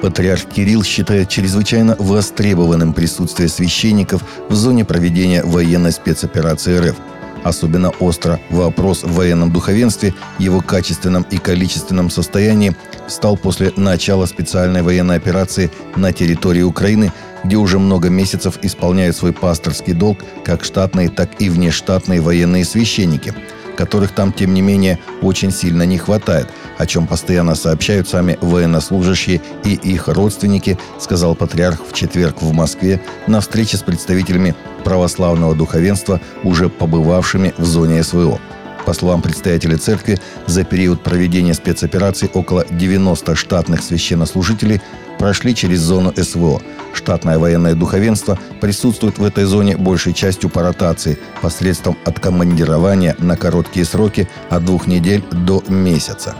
[0.00, 6.96] Патриарх Кирилл считает чрезвычайно востребованным присутствие священников в зоне проведения военной спецоперации РФ.
[7.44, 12.76] Особенно остро вопрос в военном духовенстве, его качественном и количественном состоянии
[13.08, 17.12] стал после начала специальной военной операции на территории Украины,
[17.44, 23.34] где уже много месяцев исполняют свой пасторский долг как штатные, так и внештатные военные священники–
[23.80, 29.40] которых там, тем не менее, очень сильно не хватает, о чем постоянно сообщают сами военнослужащие
[29.64, 34.54] и их родственники, сказал патриарх в четверг в Москве на встрече с представителями
[34.84, 38.38] православного духовенства, уже побывавшими в зоне СВО.
[38.84, 44.82] По словам предстоятеля церкви, за период проведения спецоперации около 90 штатных священнослужителей
[45.20, 46.62] прошли через зону СВО.
[46.94, 53.84] Штатное военное духовенство присутствует в этой зоне большей частью по ротации посредством откомандирования на короткие
[53.84, 56.34] сроки от двух недель до месяца.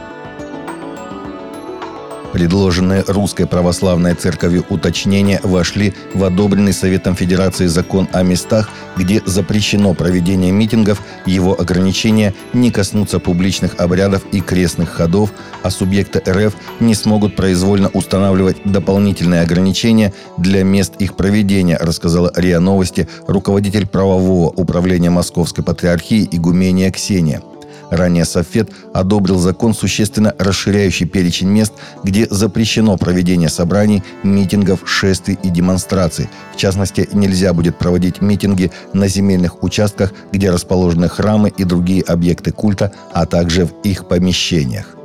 [2.33, 9.95] Предложенные Русской Православной Церковью уточнения вошли в одобренный Советом Федерации закон о местах, где запрещено
[9.95, 16.95] проведение митингов, его ограничения не коснутся публичных обрядов и крестных ходов, а субъекты РФ не
[16.95, 25.11] смогут произвольно устанавливать дополнительные ограничения для мест их проведения, рассказала РИА Новости руководитель правового управления
[25.11, 27.43] Московской Патриархии Игумения Ксения–
[27.91, 31.73] Ранее Софет одобрил закон, существенно расширяющий перечень мест,
[32.05, 36.29] где запрещено проведение собраний, митингов, шествий и демонстраций.
[36.55, 42.53] В частности, нельзя будет проводить митинги на земельных участках, где расположены храмы и другие объекты
[42.53, 45.00] культа, а также в их помещениях.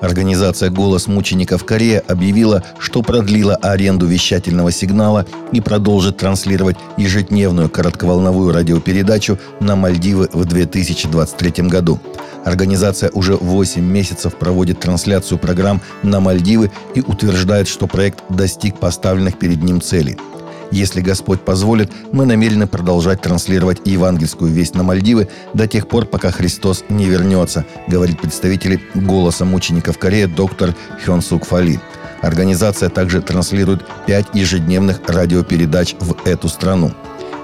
[0.00, 8.52] Организация «Голос мучеников Корея» объявила, что продлила аренду вещательного сигнала и продолжит транслировать ежедневную коротковолновую
[8.52, 11.98] радиопередачу на Мальдивы в 2023 году.
[12.44, 19.38] Организация уже 8 месяцев проводит трансляцию программ на Мальдивы и утверждает, что проект достиг поставленных
[19.38, 20.16] перед ним целей–
[20.70, 26.30] если Господь позволит, мы намерены продолжать транслировать евангельскую весть на Мальдивы до тех пор, пока
[26.30, 30.74] Христос не вернется, говорит представитель «Голоса мучеников Кореи» доктор
[31.04, 31.80] Хён Сук Фали.
[32.20, 36.92] Организация также транслирует пять ежедневных радиопередач в эту страну.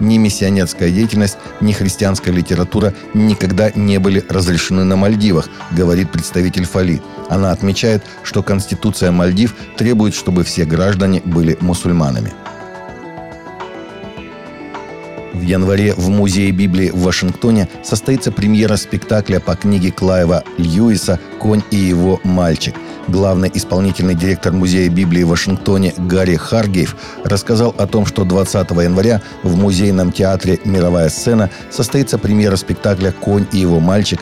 [0.01, 7.01] Ни миссионерская деятельность, ни христианская литература никогда не были разрешены на Мальдивах, говорит представитель Фали.
[7.31, 12.33] Она отмечает, что Конституция Мальдив требует, чтобы все граждане были мусульманами.
[15.44, 21.77] Январе в Музее Библии в Вашингтоне состоится премьера спектакля по книге Клайва Льюиса «Конь и
[21.77, 22.75] его мальчик».
[23.06, 29.21] Главный исполнительный директор Музея Библии в Вашингтоне Гарри Харгейв рассказал о том, что 20 января
[29.43, 34.21] в Музейном театре «Мировая сцена» состоится премьера спектакля «Конь и его мальчик»,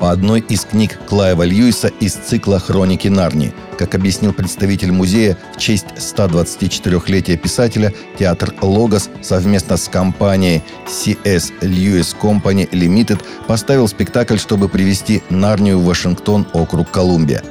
[0.00, 3.52] по одной из книг Клайва Льюиса из цикла «Хроники Нарнии».
[3.78, 12.16] Как объяснил представитель музея, в честь 124-летия писателя театр «Логос» совместно с компанией CS Lewis
[12.18, 17.42] Company Limited поставил спектакль, чтобы привести Нарнию в Вашингтон, округ Колумбия.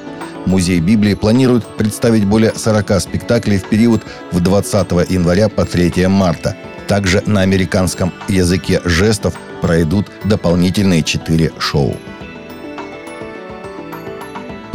[0.47, 6.57] Музей Библии планирует представить более 40 спектаклей в период в 20 января по 3 марта.
[6.87, 11.95] Также на американском языке жестов пройдут дополнительные четыре шоу.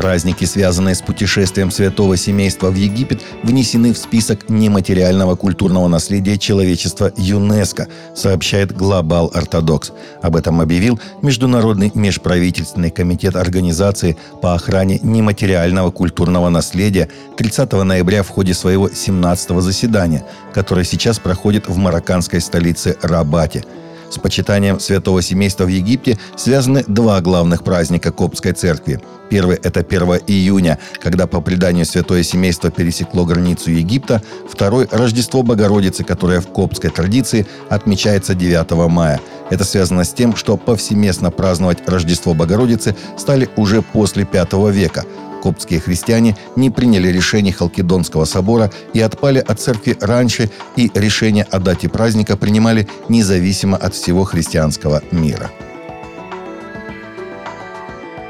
[0.04, 7.10] Праздники, связанные с путешествием святого семейства в Египет, внесены в список нематериального культурного наследия человечества
[7.16, 9.92] ЮНЕСКО, сообщает Global Orthodox.
[10.20, 18.28] Об этом объявил Международный межправительственный комитет организации по охране нематериального культурного наследия 30 ноября в
[18.28, 20.22] ходе своего 17-го заседания,
[20.52, 23.64] которое сейчас проходит в марокканской столице Рабате–
[24.14, 29.00] с почитанием святого семейства в Египте связаны два главных праздника Коптской церкви.
[29.28, 34.22] Первый– это 1 июня, когда по преданию святое семейство пересекло границу Египта.
[34.48, 39.20] Второй– Рождество Богородицы, которое в коптской традиции отмечается 9 мая.
[39.50, 45.04] Это связано с тем, что повсеместно праздновать Рождество Богородицы стали уже после V века–
[45.44, 51.58] коптские христиане не приняли решение Халкидонского собора и отпали от церкви раньше, и решение о
[51.58, 55.50] дате праздника принимали независимо от всего христианского мира.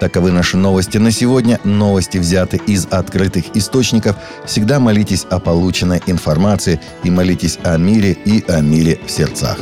[0.00, 1.60] Таковы наши новости на сегодня.
[1.62, 4.16] Новости взяты из открытых источников.
[4.44, 9.56] Всегда молитесь о полученной информации и молитесь о мире и о мире в сердцах.